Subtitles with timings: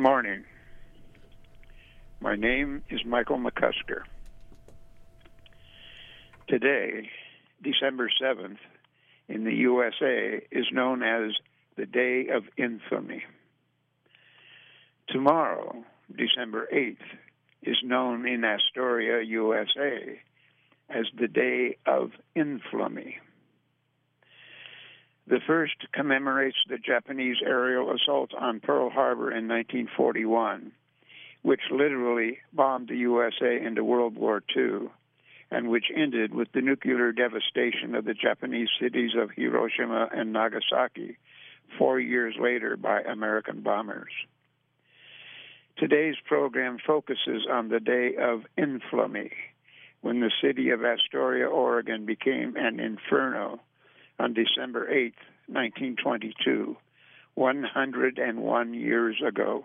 [0.00, 0.44] Morning.
[2.22, 4.04] My name is Michael McCusker.
[6.48, 7.10] Today,
[7.62, 8.56] December 7th,
[9.28, 11.32] in the USA, is known as
[11.76, 13.24] the Day of Infamy.
[15.10, 15.84] Tomorrow,
[16.16, 16.96] December 8th,
[17.62, 20.18] is known in Astoria, USA,
[20.88, 23.18] as the Day of Infamy.
[25.30, 30.72] The first commemorates the Japanese aerial assault on Pearl Harbor in 1941,
[31.42, 34.88] which literally bombed the USA into World War II,
[35.52, 41.16] and which ended with the nuclear devastation of the Japanese cities of Hiroshima and Nagasaki
[41.78, 44.10] four years later by American bombers.
[45.78, 49.30] Today's program focuses on the day of infamy,
[50.00, 53.60] when the city of Astoria, Oregon became an inferno
[54.20, 55.14] on December 8,
[55.46, 56.76] 1922,
[57.34, 59.64] 101 years ago.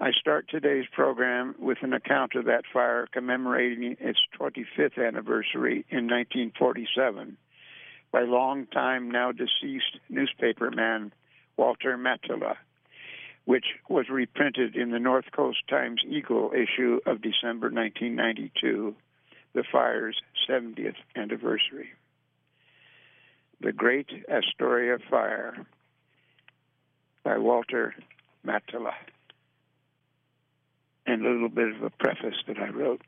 [0.00, 6.08] I start today's program with an account of that fire commemorating its 25th anniversary in
[6.08, 7.36] 1947
[8.10, 11.12] by longtime now deceased newspaperman
[11.56, 12.56] Walter Mattila,
[13.44, 18.96] which was reprinted in the North Coast Times Eagle issue of December 1992,
[19.54, 21.90] the fire's 70th anniversary
[23.66, 25.66] the Great Astoria Fire
[27.24, 27.96] by Walter
[28.46, 28.92] Mattila.
[31.04, 33.02] And a little bit of a preface that I wrote.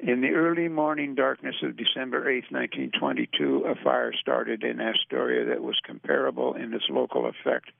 [0.00, 5.62] In the early morning darkness of December 8, 1922, a fire started in Astoria that
[5.62, 7.70] was comparable in its local effect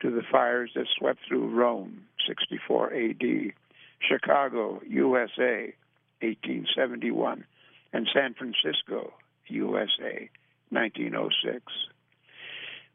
[0.00, 3.52] to the fires that swept through Rome, 64 AD,
[4.00, 5.74] Chicago, USA,
[6.22, 7.44] 1871,
[7.92, 9.12] and San Francisco,
[9.48, 10.30] USA,
[10.70, 11.62] 1906.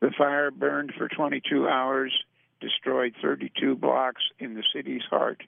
[0.02, 2.13] The fire burned for 22 hours,
[2.59, 5.44] destroyed 32 blocks in the city's heart,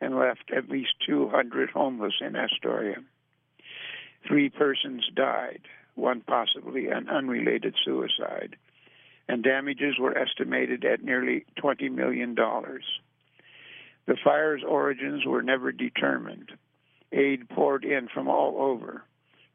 [0.00, 2.96] and left at least 200 homeless in Astoria.
[4.26, 5.62] Three persons died,
[5.94, 8.56] one possibly an unrelated suicide,
[9.28, 12.34] and damages were estimated at nearly $20 million.
[12.34, 16.52] The fire's origins were never determined.
[17.12, 19.04] Aid poured in from all over.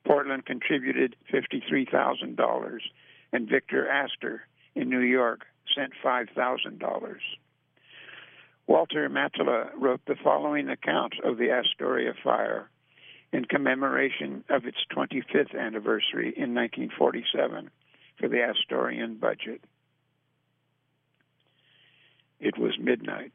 [0.05, 2.79] Portland contributed $53,000,
[3.33, 4.41] and Victor Astor
[4.75, 5.41] in New York
[5.75, 7.15] sent $5,000.
[8.67, 12.69] Walter Mattila wrote the following account of the Astoria fire
[13.31, 17.69] in commemoration of its 25th anniversary in 1947
[18.19, 19.61] for the Astorian budget.
[22.39, 23.33] It was midnight.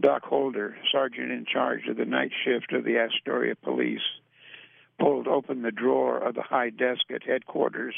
[0.00, 4.00] Doc Holder, sergeant in charge of the night shift of the Astoria police,
[4.98, 7.94] pulled open the drawer of the high desk at headquarters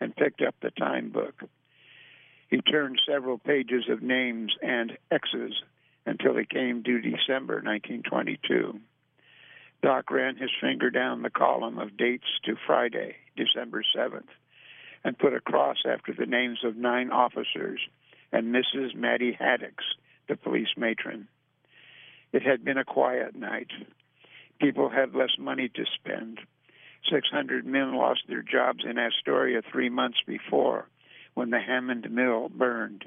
[0.00, 1.42] and picked up the time book.
[2.48, 5.62] He turned several pages of names and X's
[6.04, 8.78] until he came to December 1922.
[9.82, 14.28] Doc ran his finger down the column of dates to Friday, December 7th,
[15.04, 17.80] and put a cross after the names of nine officers
[18.32, 18.94] and Mrs.
[18.94, 19.76] Mattie Haddix,
[20.28, 21.28] the police matron.
[22.32, 23.70] It had been a quiet night
[24.60, 26.40] people had less money to spend.
[27.10, 30.86] 600 men lost their jobs in Astoria three months before
[31.34, 33.04] when the Hammond Mill burned.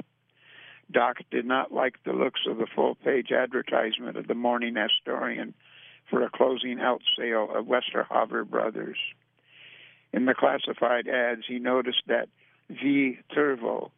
[0.91, 5.53] Doc did not like the looks of the full page advertisement of the Morning Astorian
[6.09, 8.97] for a closing out sale of Westerhover Brothers.
[10.13, 12.29] In the classified ads, he noticed that
[12.69, 13.17] V.
[13.35, 13.91] Turvo,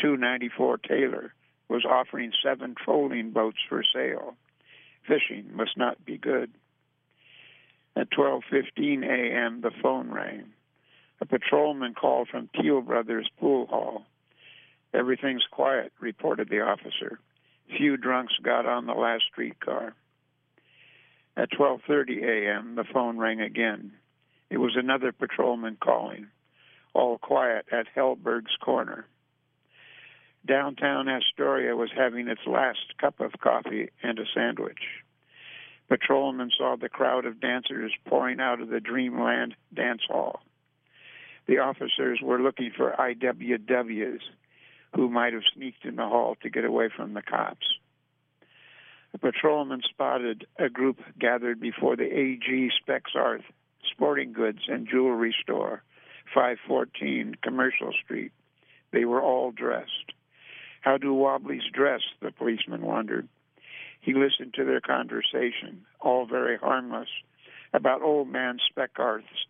[0.00, 1.34] 294 Taylor,
[1.68, 4.36] was offering seven trolling boats for sale.
[5.06, 6.52] Fishing must not be good.
[7.96, 10.52] At 12:15 a.m., the phone rang.
[11.20, 14.04] A patrolman called from Teal Brothers Pool Hall.
[14.92, 17.20] Everything's quiet, reported the officer.
[17.76, 19.94] Few drunks got on the last streetcar.
[21.36, 23.92] At 12:30 a.m., the phone rang again.
[24.50, 26.28] It was another patrolman calling.
[26.92, 29.06] All quiet at Hellberg's corner.
[30.46, 35.03] Downtown Astoria was having its last cup of coffee and a sandwich.
[35.88, 40.40] Patrolmen saw the crowd of dancers pouring out of the Dreamland dance hall.
[41.46, 44.20] The officers were looking for IWWs
[44.94, 47.66] who might have sneaked in the hall to get away from the cops.
[49.12, 53.44] A patrolman spotted a group gathered before the AG Spexarth
[53.90, 55.82] Sporting Goods and Jewelry Store,
[56.34, 58.32] 514 Commercial Street.
[58.92, 60.12] They were all dressed.
[60.80, 62.00] How do Wobblies dress?
[62.20, 63.28] The policeman wondered.
[64.04, 67.08] He listened to their conversation, all very harmless,
[67.72, 69.46] about old man Spexarth's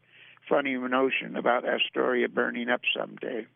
[0.49, 3.47] funny notion about Astoria burning up someday.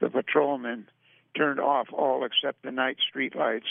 [0.00, 0.86] The patrolman
[1.34, 3.70] turned off all except the night streetlights,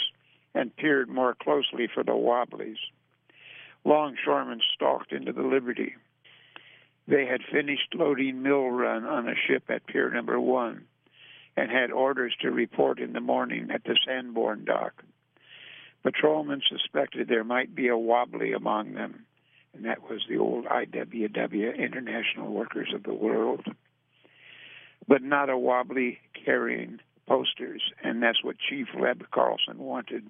[0.56, 2.80] and peered more closely for the wobblies.
[3.86, 5.96] Longshoremen stalked into the Liberty.
[7.08, 10.86] They had finished loading Mill Run on a ship at Pier Number One
[11.56, 15.04] and had orders to report in the morning at the Sanborn dock.
[16.04, 19.26] Patrolmen suspected there might be a wobbly among them,
[19.74, 23.66] and that was the old IWW, International Workers of the World,
[25.08, 30.26] but not a wobbly carrying posters, and that's what Chief Leb Carlson wanted.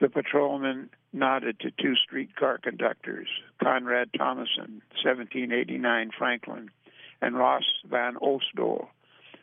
[0.00, 3.28] The patrolman nodded to two streetcar conductors,
[3.62, 6.70] Conrad Thomason, 1789 Franklin,
[7.20, 8.88] and Ross Van Olstol,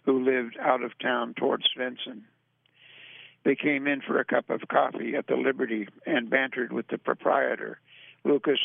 [0.06, 2.24] who lived out of town toward Svensen.
[3.48, 6.98] They came in for a cup of coffee at the Liberty and bantered with the
[6.98, 7.80] proprietor,
[8.26, 8.60] Lucas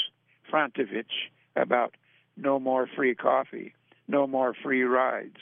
[0.50, 1.94] Frantovich, about
[2.36, 3.74] no more free coffee,
[4.08, 5.38] no more free rides.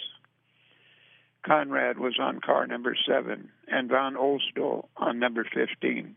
[1.43, 6.15] Conrad was on car number seven and von Olstol on number 15.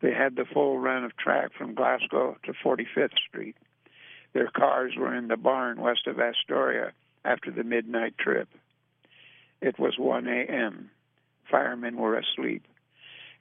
[0.00, 3.56] They had the full run of track from Glasgow to 45th Street.
[4.32, 6.92] Their cars were in the barn west of Astoria
[7.24, 8.48] after the midnight trip.
[9.60, 10.90] It was 1 a.m.
[11.50, 12.64] Firemen were asleep.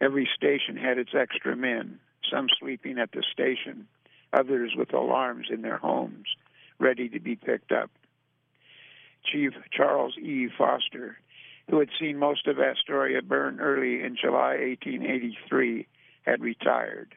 [0.01, 3.87] Every station had its extra men, some sleeping at the station,
[4.31, 6.27] others with alarms in their homes,
[6.79, 7.89] ready to be picked up.
[9.23, 10.47] Chief Charles E.
[10.57, 11.17] Foster,
[11.69, 15.87] who had seen most of Astoria burn early in July 1883,
[16.23, 17.15] had retired.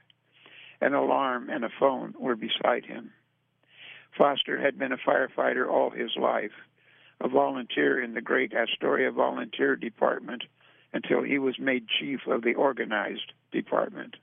[0.80, 3.12] An alarm and a phone were beside him.
[4.16, 6.52] Foster had been a firefighter all his life,
[7.20, 10.44] a volunteer in the great Astoria Volunteer Department
[10.92, 14.16] until he was made chief of the organized department.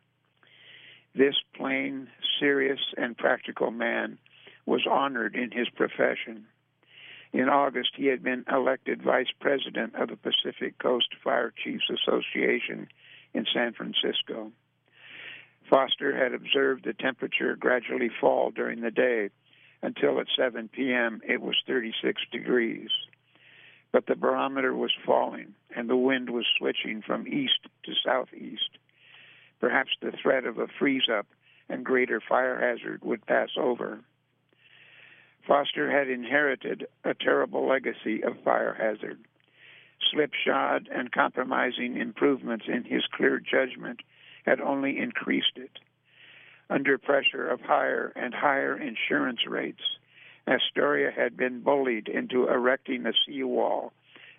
[1.15, 2.07] This plain,
[2.39, 4.17] serious, and practical man
[4.65, 6.45] was honored in his profession.
[7.31, 12.87] In August, he had been elected vice president of the Pacific Coast Fire Chiefs Association
[13.33, 14.51] in San Francisco.
[15.69, 19.29] Foster had observed the temperature gradually fall during the day
[19.81, 21.21] until at 7 p.m.
[21.27, 22.89] it was 36 degrees.
[23.93, 28.77] But the barometer was falling and the wind was switching from east to southeast.
[29.61, 31.27] Perhaps the threat of a freeze up
[31.69, 34.01] and greater fire hazard would pass over.
[35.47, 39.19] Foster had inherited a terrible legacy of fire hazard.
[40.11, 44.01] Slipshod and compromising improvements in his clear judgment
[44.45, 45.79] had only increased it.
[46.69, 49.92] Under pressure of higher and higher insurance rates,
[50.47, 53.93] Astoria had been bullied into erecting a seawall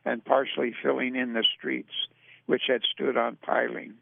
[0.04, 2.08] and partially filling in the streets,
[2.46, 3.94] which had stood on piling.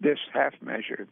[0.00, 1.08] This half measure,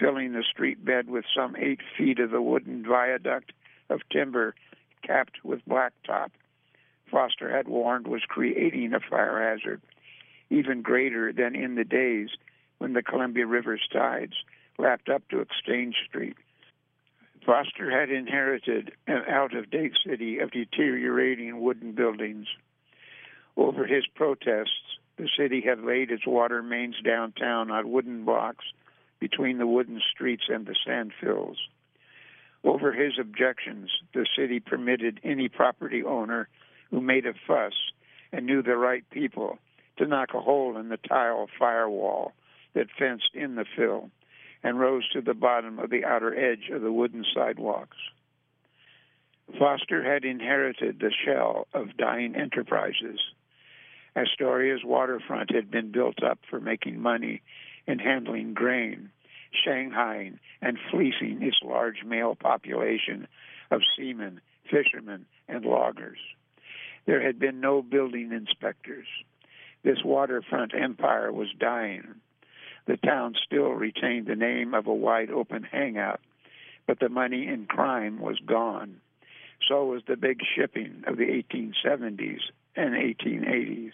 [0.00, 3.52] filling the street bed with some eight feet of the wooden viaduct
[3.90, 4.54] of timber
[5.02, 6.30] capped with blacktop,
[7.10, 9.80] Foster had warned was creating a fire hazard,
[10.50, 12.28] even greater than in the days
[12.78, 14.34] when the Columbia River's tides
[14.78, 16.36] lapped up to Exchange Street.
[17.48, 22.46] Foster had inherited an out of date city of deteriorating wooden buildings.
[23.56, 28.66] Over his protests, the city had laid its water mains downtown on wooden blocks
[29.18, 31.56] between the wooden streets and the sand fills.
[32.64, 36.50] Over his objections, the city permitted any property owner
[36.90, 37.72] who made a fuss
[38.30, 39.58] and knew the right people
[39.96, 42.34] to knock a hole in the tile firewall
[42.74, 44.10] that fenced in the fill
[44.62, 47.96] and rose to the bottom of the outer edge of the wooden sidewalks.
[49.58, 53.20] Foster had inherited the shell of dying enterprises.
[54.14, 57.42] Astoria's waterfront had been built up for making money
[57.86, 59.10] in handling grain,
[59.66, 63.26] shanghaiing, and fleecing its large male population
[63.70, 66.18] of seamen, fishermen, and loggers.
[67.06, 69.06] There had been no building inspectors.
[69.82, 72.16] This waterfront empire was dying
[72.88, 76.20] the town still retained the name of a wide open hangout,
[76.86, 78.96] but the money in crime was gone.
[79.68, 82.40] So was the big shipping of the 1870s
[82.74, 83.92] and 1880s.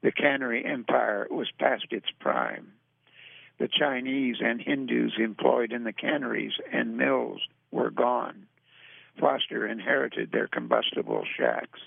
[0.00, 2.68] The cannery empire was past its prime.
[3.58, 7.40] The Chinese and Hindus employed in the canneries and mills
[7.72, 8.46] were gone.
[9.18, 11.80] Foster inherited their combustible shacks.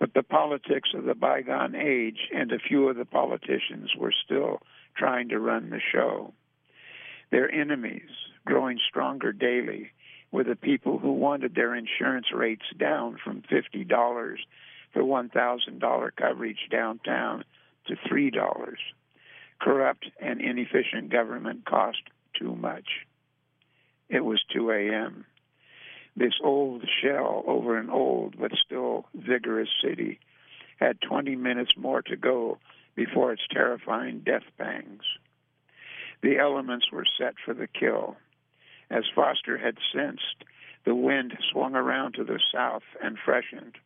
[0.00, 4.62] But the politics of the bygone age and a few of the politicians were still
[4.96, 6.32] trying to run the show.
[7.30, 8.10] Their enemies,
[8.46, 9.92] growing stronger daily,
[10.32, 14.36] were the people who wanted their insurance rates down from $50
[14.92, 17.44] for $1,000 coverage downtown
[17.86, 18.74] to $3.
[19.60, 22.02] Corrupt and inefficient government cost
[22.38, 23.06] too much.
[24.08, 25.26] It was 2 a.m
[26.16, 30.18] this old shell over an old but still vigorous city
[30.78, 32.58] had 20 minutes more to go
[32.94, 35.02] before its terrifying death pangs.
[36.22, 38.16] The elements were set for the kill.
[38.90, 40.44] As Foster had sensed,
[40.84, 43.76] the wind swung around to the south and freshened.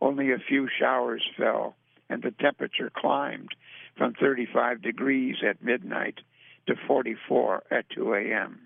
[0.00, 1.76] Only a few showers fell,
[2.08, 3.54] and the temperature climbed
[3.96, 6.20] from 35 degrees at midnight
[6.66, 8.60] to 44 at 2 a.m.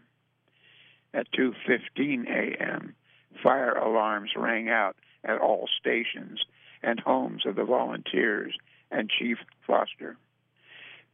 [1.14, 2.96] At 2:15 a.m.,
[3.40, 6.44] fire alarms rang out at all stations
[6.82, 8.58] and homes of the volunteers
[8.90, 10.16] and Chief Foster.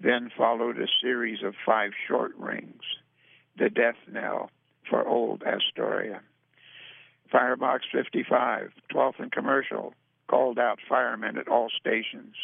[0.01, 2.83] Then followed a series of five short rings,
[3.59, 4.51] the death knell
[4.89, 6.23] for old Astoria.
[7.31, 9.95] Firebox 55, 12th and Commercial,
[10.29, 12.37] called out firemen at all stations.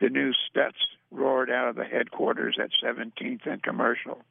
[0.00, 0.74] The new Stutz
[1.12, 4.24] roared out of the headquarters at 17th and Commercial,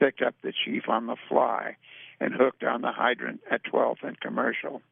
[0.00, 1.76] picked up the chief on the fly,
[2.20, 4.82] and hooked on the hydrant at 12th and Commercial.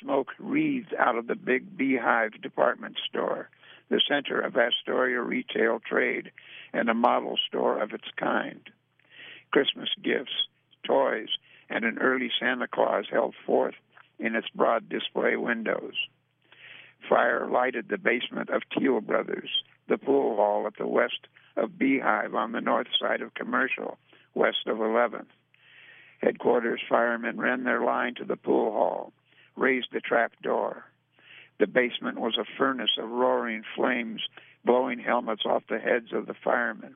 [0.00, 3.50] Smoke wreathed out of the big Beehive department store,
[3.90, 6.30] the center of Astoria retail trade
[6.72, 8.60] and a model store of its kind.
[9.50, 10.48] Christmas gifts,
[10.86, 11.28] toys,
[11.68, 13.74] and an early Santa Claus held forth
[14.18, 15.94] in its broad display windows.
[17.08, 19.50] Fire lighted the basement of Teal Brothers,
[19.88, 23.98] the pool hall at the west of Beehive on the north side of Commercial,
[24.34, 25.26] west of 11th.
[26.24, 29.12] Headquarters firemen ran their line to the pool hall,
[29.56, 30.86] raised the trap door.
[31.60, 34.22] The basement was a furnace of roaring flames,
[34.64, 36.94] blowing helmets off the heads of the firemen.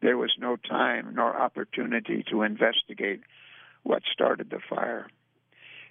[0.00, 3.20] There was no time nor opportunity to investigate
[3.82, 5.08] what started the fire.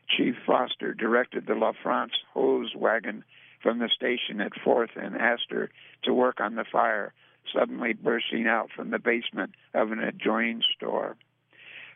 [0.10, 3.24] Chief Foster directed the La France hose wagon
[3.62, 5.69] from the station at 4th and Astor
[6.01, 7.13] to work on the fire,
[7.53, 11.15] suddenly bursting out from the basement of an adjoining store.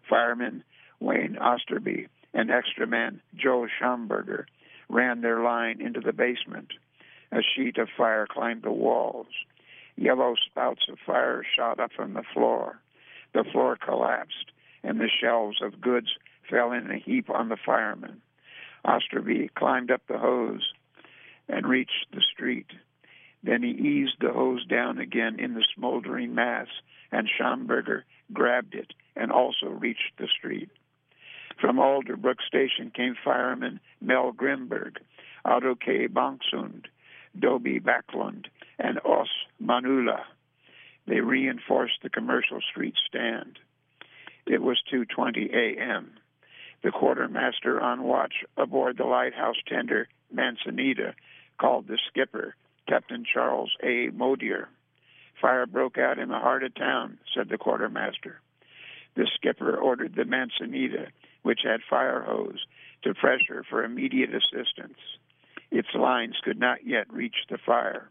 [0.09, 0.63] Fireman
[0.99, 4.45] Wayne Osterby and extra man Joe Schamberger
[4.89, 6.73] ran their line into the basement.
[7.31, 9.27] A sheet of fire climbed the walls.
[9.95, 12.79] Yellow spouts of fire shot up from the floor.
[13.33, 14.51] The floor collapsed,
[14.83, 16.07] and the shelves of goods
[16.49, 18.21] fell in a heap on the firemen.
[18.83, 20.73] Osterby climbed up the hose
[21.47, 22.67] and reached the street.
[23.43, 26.67] Then he eased the hose down again in the smoldering mass,
[27.11, 28.03] and Schamberger
[28.33, 30.69] grabbed it and also reached the street.
[31.59, 34.97] From Alderbrook Station came firemen Mel Grimberg,
[35.43, 36.07] Otto K.
[36.07, 36.85] Bangsund,
[37.37, 39.29] Dobie Backlund, and Os
[39.61, 40.23] Manula.
[41.05, 43.59] They reinforced the commercial street stand.
[44.45, 46.17] It was 2:20 a.m.
[46.81, 51.15] The quartermaster on watch aboard the lighthouse tender Manzanita
[51.57, 52.55] called the skipper,
[52.89, 54.09] Captain Charles A.
[54.09, 54.67] Modier.
[55.39, 58.41] Fire broke out in the heart of town, said the quartermaster.
[59.15, 61.07] The skipper ordered the Manzanita
[61.41, 62.65] which had fire hose,
[63.03, 64.99] to pressure for immediate assistance.
[65.71, 68.09] Its lines could not yet reach the fire.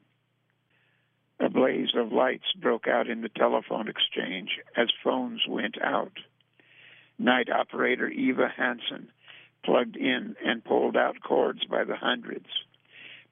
[1.40, 6.18] A blaze of lights broke out in the telephone exchange as phones went out.
[7.18, 9.08] Night operator Eva Hansen
[9.64, 12.48] plugged in and pulled out cords by the hundreds.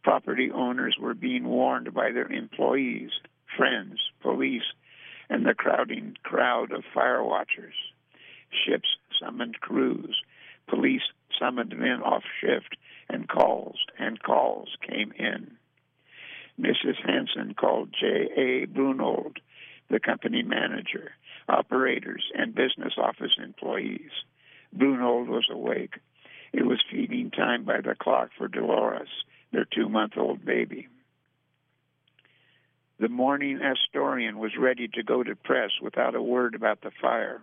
[0.06, 3.10] Property owners were being warned by their employees,
[3.56, 4.62] friends, police,
[5.28, 7.74] and the crowding crowd of fire watchers.
[8.64, 8.86] Ships
[9.20, 10.16] summoned crews.
[10.68, 11.02] Police
[11.36, 12.76] summoned men off shift,
[13.08, 15.56] and calls and calls came in.
[16.56, 17.04] Mrs.
[17.04, 18.66] Hansen called J.A.
[18.66, 19.38] Brunold,
[19.90, 21.14] the company manager,
[21.48, 24.12] operators, and business office employees.
[24.72, 25.94] Brunold was awake.
[26.52, 29.08] It was feeding time by the clock for Dolores,
[29.56, 30.86] their two month old baby.
[33.00, 37.42] The morning Astorian was ready to go to press without a word about the fire.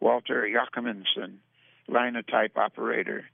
[0.00, 1.36] Walter Joachimson,
[1.86, 3.24] linotype operator,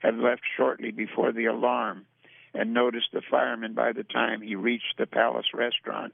[0.00, 2.04] had left shortly before the alarm
[2.52, 6.12] and noticed the fireman by the time he reached the Palace restaurant,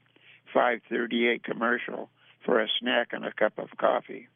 [0.53, 2.09] 538 commercial,
[2.45, 4.29] for a snack and a cup of coffee.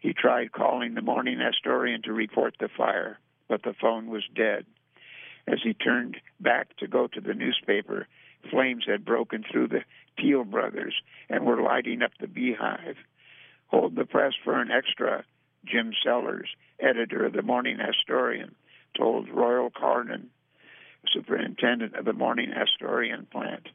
[0.00, 4.66] He tried calling the morning Astorian to report the fire, but the phone was dead.
[5.46, 8.08] As he turned back to go to the newspaper,
[8.50, 9.84] flames had broken through the
[10.18, 10.94] Teal brothers
[11.28, 12.96] and were lighting up the beehive
[13.68, 15.24] hold the press for an extra,
[15.64, 16.48] Jim Sellers,
[16.80, 18.54] editor of the Morning Astorian,
[18.96, 20.30] told Royal Carden,
[21.12, 23.68] superintendent of the Morning Astorian plant.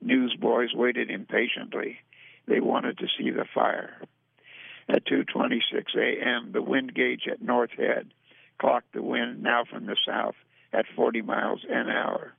[0.00, 1.98] Newsboys waited impatiently.
[2.46, 4.00] They wanted to see the fire.
[4.88, 8.12] At 2:26 a.m., the wind gauge at North Head
[8.58, 10.34] clocked the wind now from the south
[10.72, 12.34] at 40 miles an hour.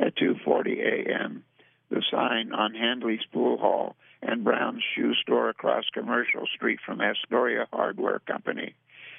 [0.00, 1.44] At 2:40 a.m.,
[1.90, 7.68] the sign on Handley's pool hall and Brown's shoe store across Commercial Street from Astoria
[7.72, 8.74] Hardware Company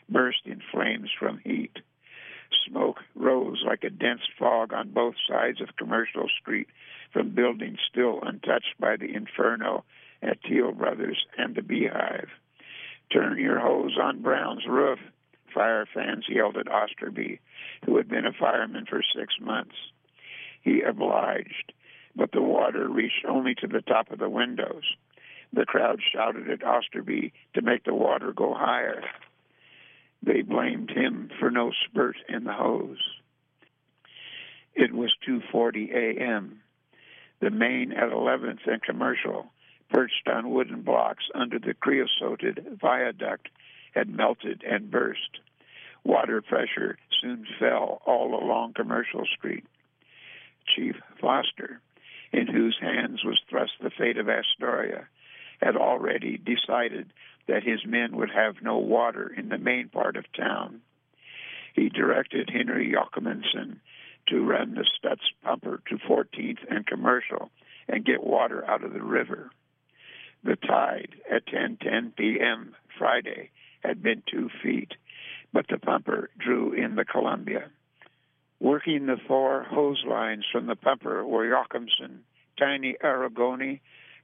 [0.09, 1.77] burst in flames from heat.
[2.67, 6.67] Smoke rose like a dense fog on both sides of Commercial Street
[7.11, 9.83] from buildings still untouched by the inferno
[10.21, 12.29] at Teal Brothers and the Beehive.
[13.11, 14.99] Turn your hose on Brown's roof,
[15.55, 17.39] fire fans yelled at Osterby,
[17.85, 19.75] who had been a fireman for six months.
[20.61, 21.73] He obliged,
[22.15, 24.83] but the water reached only to the top of the windows.
[25.53, 29.01] The crowd shouted at Osterby to make the water go higher.
[30.21, 33.19] They blamed him for no spurt in the hose.
[34.73, 36.61] It was 2:40 a.m.
[37.39, 39.51] The main at 11th and Commercial,
[39.89, 43.49] perched on wooden blocks under the creosoted viaduct,
[43.95, 45.39] had melted and burst.
[46.03, 49.65] Water pressure soon fell all along Commercial Street.
[50.75, 51.81] Chief Foster,
[52.31, 55.07] in whose hands was thrust the fate of Astoria,
[55.61, 57.11] had already decided
[57.47, 60.81] that his men would have no water in the main part of town.
[61.73, 63.79] He directed Henry Joachimson
[64.27, 67.51] to run the Stutz pumper to 14th and Commercial
[67.87, 69.51] and get water out of the river.
[70.43, 72.75] The tide at 10:10 p.m.
[72.97, 73.51] Friday
[73.85, 74.93] had been two feet,
[75.53, 77.69] but the pumper drew in the Columbia.
[78.59, 82.19] Working the four hose lines from the pumper were Joachimson,
[82.57, 83.81] Tiny Aragoni,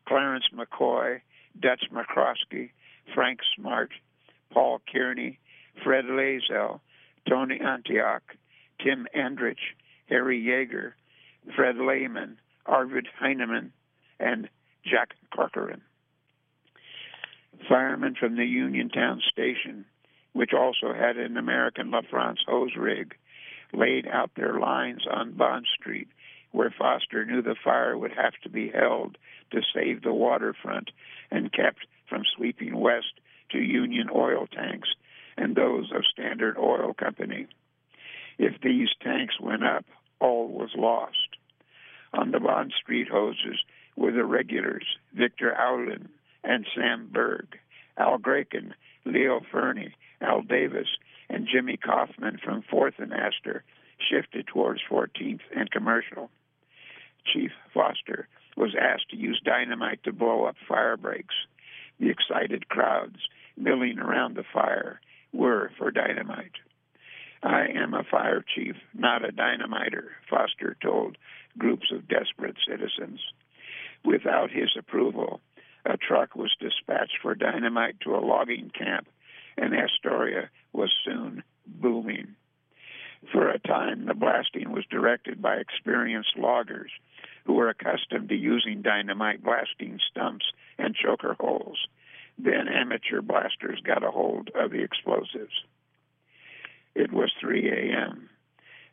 [0.08, 1.22] Clarence McCoy,
[1.60, 2.72] Dutch McCroskey,
[3.14, 3.92] Frank Smart,
[4.52, 5.40] Paul Kearney,
[5.84, 6.80] Fred Lazel,
[7.28, 8.24] Tony Antioch,
[8.84, 9.76] Tim Andrich,
[10.08, 10.94] Harry Yeager,
[11.56, 13.72] Fred Lehman, Arvid Heineman,
[14.20, 14.50] and
[14.86, 15.82] Jack Corcoran.
[17.68, 19.86] Firemen from the Uniontown station,
[20.34, 23.16] which also had an American LaFrance hose rig,
[23.74, 26.08] laid out their lines on Bond Street,
[26.52, 29.18] where Foster knew the fire would have to be held
[29.52, 30.92] to save the waterfront
[31.30, 33.20] and kept from sweeping west
[33.52, 34.90] to Union oil tanks
[35.38, 37.48] and those of Standard Oil Company.
[38.38, 39.86] If these tanks went up,
[40.20, 41.38] all was lost.
[42.14, 43.64] On the Bond Street hoses
[43.96, 46.10] were the regulars, Victor Owlin
[46.44, 47.58] and Sam Berg,
[47.98, 48.74] Al Graken,
[49.06, 50.88] Leo Fernie, Al Davis,
[51.30, 53.64] and Jimmy Kaufman from 4th and Astor
[54.10, 56.30] shifted towards 14th and Commercial.
[57.32, 58.28] Chief Foster
[58.58, 61.36] was asked to use dynamite to blow up fire breaks.
[62.00, 63.18] The excited crowds
[63.56, 65.00] milling around the fire
[65.34, 66.56] were for dynamite.
[67.44, 71.18] I am a fire chief, not a dynamiter, Foster told
[71.58, 73.20] groups of desperate citizens.
[74.04, 75.42] Without his approval,
[75.86, 79.08] a truck was dispatched for dynamite to a logging camp,
[79.58, 82.36] and Astoria was soon booming.
[83.32, 86.92] For a time, the blasting was directed by experienced loggers
[87.46, 90.46] who were accustomed to using dynamite blasting stumps
[90.78, 91.88] and choker holes.
[92.38, 95.66] Then amateur blasters got a hold of the explosives.
[96.96, 98.30] It was 3 a.m.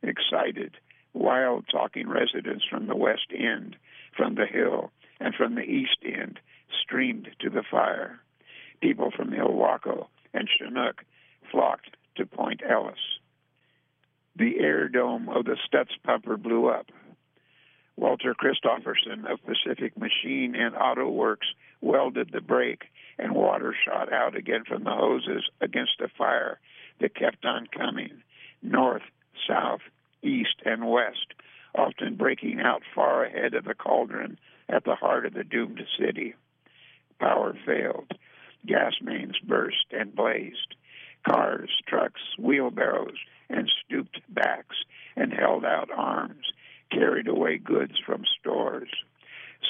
[0.03, 0.77] Excited,
[1.14, 3.77] wild talking residents from the West End,
[4.16, 6.38] from the Hill, and from the East End
[6.83, 8.20] streamed to the fire.
[8.81, 11.04] People from Ilwaco and Chinook
[11.50, 13.18] flocked to Point Ellice.
[14.37, 16.87] The air dome of the Stutz pumper blew up.
[17.96, 21.48] Walter Christofferson of Pacific Machine and Auto Works
[21.81, 22.85] welded the brake,
[23.18, 26.61] and water shot out again from the hoses against a fire
[27.00, 28.22] that kept on coming,
[28.62, 29.02] north,
[29.48, 29.81] south,
[30.22, 31.35] east, and west,
[31.74, 36.35] often breaking out far ahead of the cauldron at the heart of the doomed city.
[37.18, 38.12] Power failed.
[38.66, 40.74] Gas mains burst and blazed.
[41.28, 44.76] Cars, trucks, wheelbarrows, and stooped backs
[45.16, 46.52] and held out arms
[46.90, 48.90] carried away goods from stores.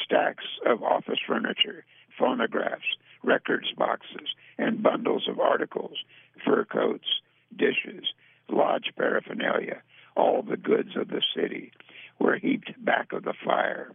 [0.05, 1.85] Stacks of office furniture,
[2.19, 5.99] phonographs, records boxes, and bundles of articles,
[6.45, 7.09] fur coats,
[7.57, 8.13] dishes,
[8.49, 9.83] lodge paraphernalia,
[10.17, 11.73] all the goods of the city,
[12.19, 13.93] were heaped back of the fire.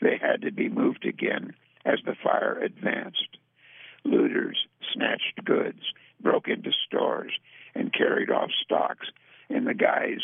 [0.00, 1.54] They had to be moved again
[1.84, 3.38] as the fire advanced.
[4.04, 5.82] Looters snatched goods,
[6.20, 7.32] broke into stores,
[7.74, 9.06] and carried off stocks
[9.48, 10.22] in the guise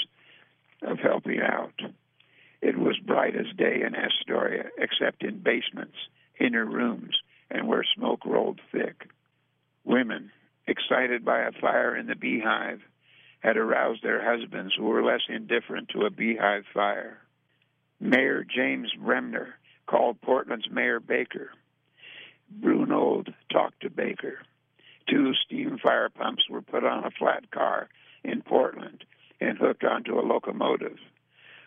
[0.83, 1.81] of helping out.
[2.63, 5.97] It was bright as day in Astoria, except in basements,
[6.41, 7.17] inner rooms,
[7.51, 9.09] and where smoke rolled thick.
[9.85, 10.33] Women,
[10.67, 12.81] excited by a fire in the beehive,
[13.41, 17.19] had aroused their husbands who were less indifferent to a beehive fire.
[18.01, 19.55] Mayor James Bremner
[19.87, 21.51] called Portland's Mayor Baker.
[22.61, 24.39] Brunold talked to Baker.
[25.09, 27.89] Two steam fire pumps were put on a flat car
[28.25, 29.05] in Portland
[29.41, 30.99] and hooked onto a locomotive.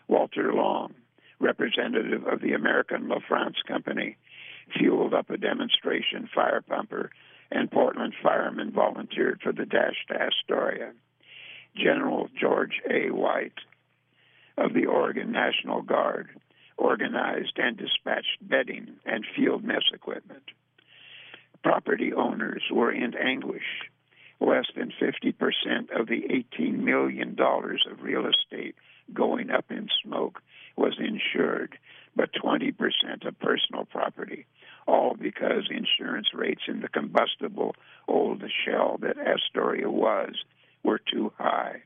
[0.08, 0.94] Walter Long,
[1.38, 4.16] representative of the American La France Company,
[4.76, 7.10] fueled up a demonstration fire pumper,
[7.50, 10.92] and Portland firemen volunteered for the dash to Astoria.
[11.76, 13.10] General George A.
[13.10, 13.58] White
[14.56, 16.28] of the Oregon National Guard
[16.80, 20.42] organized and dispatched bedding and field mess equipment.
[21.62, 23.90] Property owners were in anguish.
[24.40, 25.34] Less than 50%
[25.94, 26.22] of the
[26.58, 28.74] $18 million of real estate
[29.12, 30.40] going up in smoke
[30.76, 31.78] was insured,
[32.16, 32.72] but 20%
[33.26, 34.46] of personal property,
[34.86, 37.74] all because insurance rates in the combustible
[38.08, 40.34] old shell that Astoria was
[40.82, 41.82] were too high.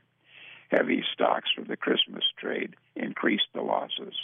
[0.71, 4.15] Heavy stocks for the Christmas trade increased the losses.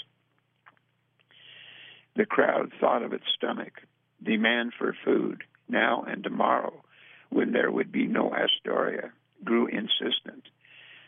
[2.21, 3.81] The crowd thought of its stomach,
[4.21, 6.83] demand for food, now and tomorrow,
[7.31, 9.11] when there would be no Astoria,
[9.43, 10.47] grew insistent.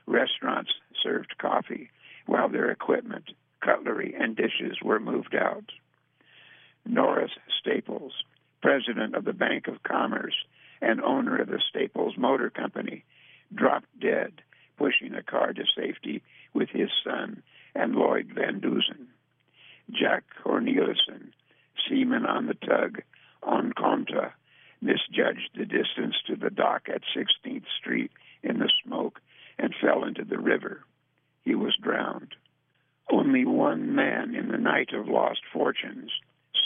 [0.07, 0.71] Restaurants
[1.03, 1.91] served coffee
[2.25, 3.29] while their equipment,
[3.61, 5.71] cutlery, and dishes were moved out.
[6.83, 8.23] Norris Staples,
[8.63, 10.45] president of the Bank of Commerce
[10.81, 13.05] and owner of the Staples Motor Company,
[13.53, 14.41] dropped dead
[14.79, 16.23] pushing a car to safety
[16.55, 17.43] with his son
[17.75, 19.09] and Lloyd Van Dusen.
[19.91, 20.23] Jack
[20.53, 21.31] Corneliuson,
[21.89, 23.01] seaman on the tug
[23.41, 24.33] Oneonta,
[24.81, 28.11] misjudged the distance to the dock at 16th Street
[28.43, 29.19] in the smoke
[29.57, 30.83] and fell into the river.
[31.43, 32.35] He was drowned.
[33.11, 36.11] Only one man in the night of lost fortunes,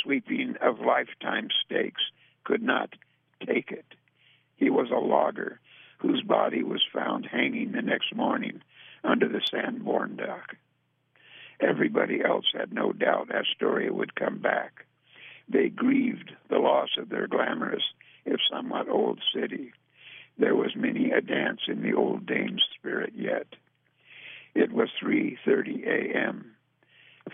[0.03, 2.01] sweeping of lifetime stakes,
[2.43, 2.93] could not
[3.45, 3.85] take it.
[4.57, 5.61] He was a logger
[5.99, 8.61] whose body was found hanging the next morning
[9.05, 10.57] under the Sanborn dock.
[11.59, 14.85] Everybody else had no doubt Astoria would come back.
[15.49, 17.83] They grieved the loss of their glamorous,
[18.25, 19.73] if somewhat old city.
[20.37, 23.47] There was many a dance in the old dame's spirit yet.
[24.53, 26.55] It was 3:30 a.m.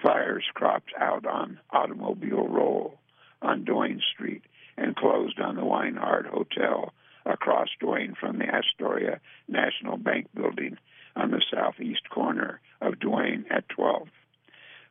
[0.02, 3.00] Fires cropped out on Automobile Row
[3.42, 4.44] on Duane Street
[4.78, 6.94] and closed on the Weinhard Hotel
[7.26, 10.78] across Duane from the Astoria National Bank building
[11.15, 14.08] on the southeast corner of Duane at 12.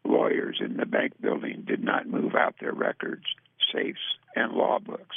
[0.05, 3.25] Lawyers in the bank building did not move out their records,
[3.73, 4.01] safes,
[4.35, 5.17] and law books.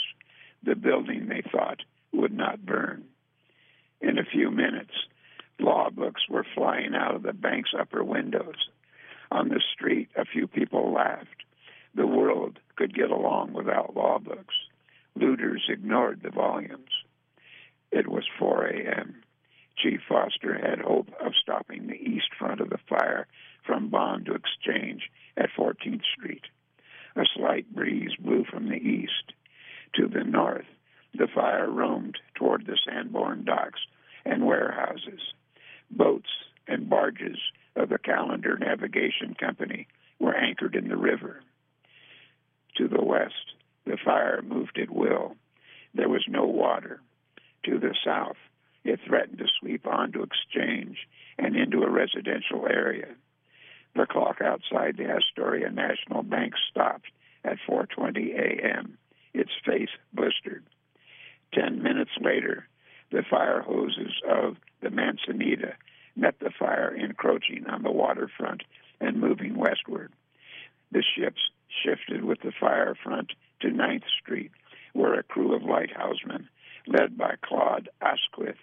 [0.64, 1.82] The building, they thought,
[2.14, 3.06] would not burn.
[4.02, 4.94] In a few minutes,
[5.60, 8.70] law books were flying out of the bank's upper windows.
[9.32, 11.44] On the street, a few people laughed.
[11.96, 14.54] The world could get along without law books.
[15.16, 16.92] Looters ignored the volumes.
[17.92, 19.24] It was 4 a.m.
[19.78, 23.28] Chief Foster had hope of stopping the east front of the fire
[23.66, 26.44] from Bond to Exchange at 14th Street.
[27.16, 29.34] A slight breeze blew from the east.
[29.96, 30.66] To the north,
[31.14, 33.80] the fire roamed toward the Sanborn docks
[34.26, 35.22] and warehouses.
[35.90, 36.30] Boats
[36.68, 37.38] and barges
[37.76, 39.88] of the Callender Navigation Company
[40.20, 41.42] were anchored in the river.
[42.78, 43.54] To the west,
[43.86, 45.36] the fire moved at will.
[45.94, 47.00] There was no water
[47.64, 48.38] to the south.
[48.86, 51.08] It threatened to sweep onto Exchange
[51.40, 53.08] and into a residential area.
[53.96, 57.08] The clock outside the Astoria National Bank stopped
[57.44, 59.00] at 4:20 a.m.
[59.34, 60.64] Its face blistered.
[61.52, 62.68] Ten minutes later,
[63.12, 65.76] the fire hoses of the Manzanita
[66.16, 68.64] met the fire encroaching on the waterfront
[69.02, 70.14] and moving westward.
[70.92, 71.50] The ships
[71.84, 74.52] shifted with the fire front to Ninth Street,
[74.94, 76.50] where a crew of lighthousemen
[76.86, 78.58] led by Claude Asquith,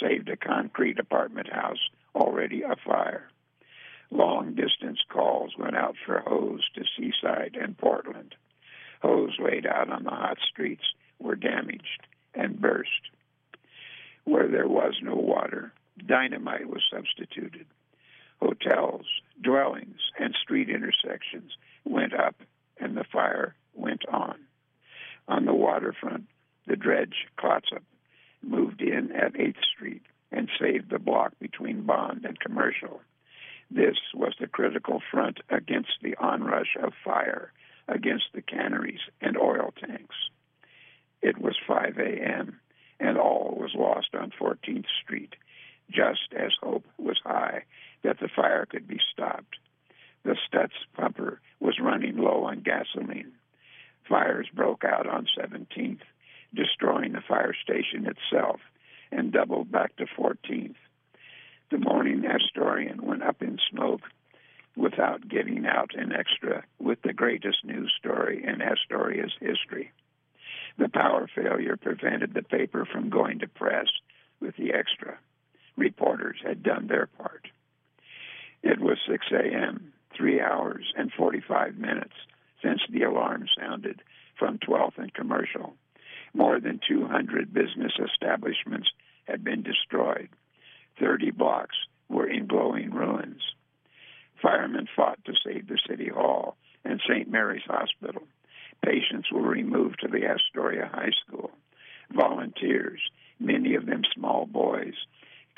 [0.00, 3.28] saved a concrete apartment house already afire.
[4.10, 8.34] Long distance calls went out for hose to Seaside and Portland.
[9.02, 10.84] Hose laid out on the hot streets
[11.18, 13.10] were damaged and burst.
[14.24, 15.72] Where there was no water,
[16.06, 17.66] dynamite was substituted.
[18.40, 19.06] Hotels,
[19.40, 21.52] dwellings, and street intersections
[21.84, 22.36] went up,
[22.78, 24.36] and the fire went on.
[25.28, 26.26] On the waterfront,
[26.66, 27.82] the dredge Clatsop
[28.42, 33.00] moved in at 8th Street and saved the block between Bond and Commercial.
[33.70, 37.52] This was the critical front against the onrush of fire
[37.88, 40.16] against the canneries and oil tanks.
[41.22, 42.60] It was 5 a.m.,
[42.98, 45.34] and all was lost on 14th Street,
[45.90, 47.64] just as hope was high
[48.02, 49.56] that the fire could be stopped.
[50.22, 53.32] The Stutz pumper was running low on gasoline.
[54.08, 56.00] Fires broke out on 17th
[56.54, 58.60] destroying the fire station itself,
[59.12, 60.76] and doubled back to 14th.
[61.70, 64.02] The morning Astorian went up in smoke
[64.76, 69.92] without getting out an extra with the greatest news story in Astoria's history.
[70.78, 73.88] The power failure prevented the paper from going to press
[74.40, 75.18] with the extra.
[75.76, 77.48] Reporters had done their part.
[78.62, 82.14] It was 6 a.m., three hours and 45 minutes
[82.62, 84.02] since the alarm sounded
[84.38, 85.74] from 12th and Commercial.
[86.32, 88.88] More than 200 business establishments
[89.24, 90.28] had been destroyed.
[90.98, 91.76] 30 blocks
[92.08, 93.42] were in glowing ruins.
[94.42, 97.30] Firemen fought to save the City Hall and St.
[97.30, 98.22] Mary's Hospital.
[98.84, 101.50] Patients were removed to the Astoria High School.
[102.10, 103.00] Volunteers,
[103.38, 104.94] many of them small boys,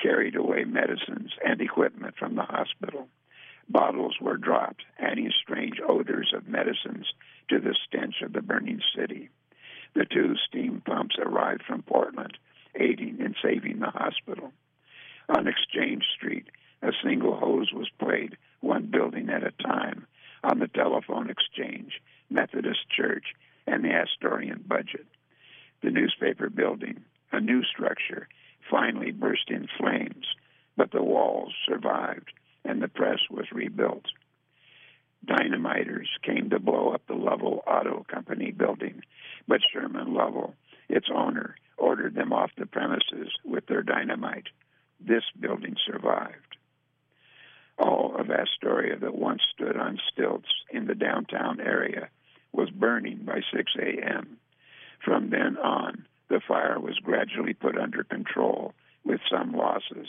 [0.01, 3.07] carried away medicines and equipment from the hospital.
[3.69, 7.13] Bottles were dropped, adding strange odors of medicines
[7.49, 9.29] to the stench of the burning city.
[9.95, 12.37] The two steam pumps arrived from Portland,
[12.75, 14.51] aiding in saving the hospital.
[15.29, 16.47] On Exchange Street,
[16.81, 20.07] a single hose was played, one building at a time,
[20.43, 23.25] on the telephone exchange, Methodist Church,
[23.67, 25.05] and the Astorian budget.
[25.81, 28.27] The newspaper building, a new structure,
[28.69, 30.25] finally burst in flames,
[30.75, 32.33] but the walls survived
[32.65, 34.05] and the press was rebuilt.
[35.25, 39.03] Dynamiters came to blow up the Lovell Auto Company building,
[39.47, 40.55] but Sherman Lovell,
[40.89, 44.47] its owner, ordered them off the premises with their dynamite.
[45.13, 46.57] This building survived.
[47.77, 52.09] All of Astoria that once stood on stilts in the downtown area
[52.51, 54.37] was burning by 6 a.m.
[55.05, 58.73] From then on, the fire was gradually put under control
[59.05, 60.07] with some losses.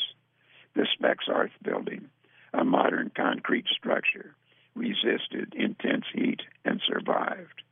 [0.75, 2.09] The Spexarth building,
[2.55, 4.35] a modern concrete structure,
[4.75, 7.63] resisted intense heat and survived.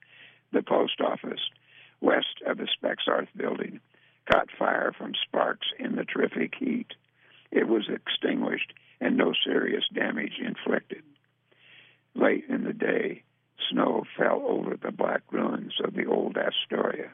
[0.53, 1.41] The post office,
[2.03, 3.81] west of the Spexarth building,
[4.31, 6.89] caught fire from sparks in the terrific heat.
[7.53, 11.03] It was extinguished and no serious damage inflicted.
[12.15, 13.23] Late in the day,
[13.71, 17.11] snow fell over the black ruins of the old Astoria,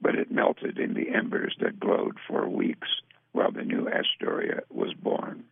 [0.00, 2.88] but it melted in the embers that glowed for weeks
[3.32, 5.44] while the new Astoria was born.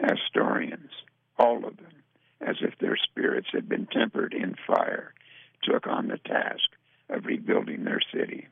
[0.00, 0.90] Astorians,
[1.36, 2.02] all of them,
[2.40, 5.12] as if their spirits had been tempered in fire,
[5.62, 6.68] took on the task
[7.08, 8.48] of rebuilding their city.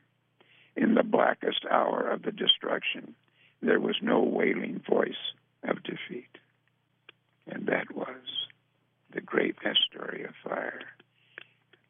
[0.75, 3.15] In the blackest hour of the destruction,
[3.63, 6.37] there was no wailing voice of defeat.
[7.47, 8.47] And that was
[9.13, 10.81] The Great Astoria Fire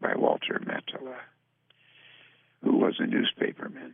[0.02, 1.18] by Walter Mattila,
[2.64, 3.94] who was a newspaperman.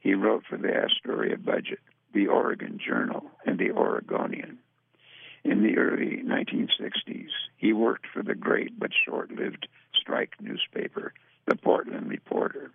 [0.00, 1.80] He wrote for the Astoria Budget,
[2.12, 4.58] the Oregon Journal, and the Oregonian.
[5.44, 11.12] In the early 1960s, he worked for the great but short lived strike newspaper,
[11.46, 12.70] the Portland Reporter.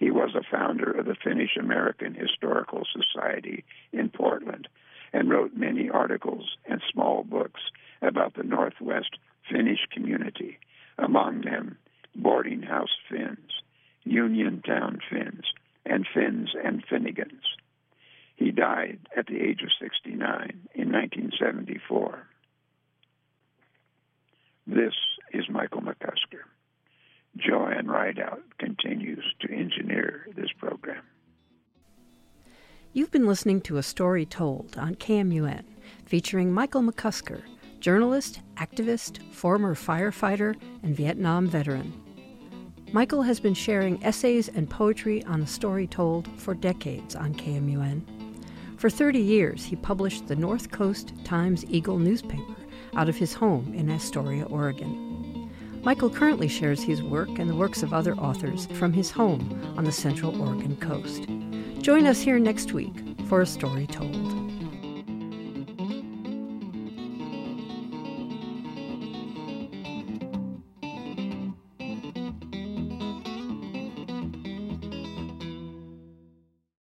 [0.00, 4.66] He was a founder of the Finnish American Historical Society in Portland
[5.12, 7.60] and wrote many articles and small books
[8.00, 9.18] about the Northwest
[9.52, 10.58] Finnish community,
[10.96, 11.76] among them
[12.16, 13.60] Boarding House Finns,
[14.04, 15.44] Uniontown Finns,
[15.84, 17.44] and Finns and Finnegans.
[18.36, 20.18] He died at the age of 69
[20.74, 22.26] in 1974.
[24.66, 24.94] This
[25.34, 26.19] is Michael McCusker.
[27.40, 31.02] Joanne Rideout continues to engineer this program.
[32.92, 35.62] You've been listening to A Story Told on KMUN,
[36.04, 37.42] featuring Michael McCusker,
[37.78, 41.92] journalist, activist, former firefighter, and Vietnam veteran.
[42.92, 48.02] Michael has been sharing essays and poetry on A Story Told for decades on KMUN.
[48.76, 52.56] For 30 years, he published the North Coast Times Eagle newspaper
[52.96, 55.09] out of his home in Astoria, Oregon.
[55.82, 59.84] Michael currently shares his work and the works of other authors from his home on
[59.84, 61.26] the Central Oregon coast.
[61.82, 62.94] Join us here next week
[63.26, 64.39] for A Story Told.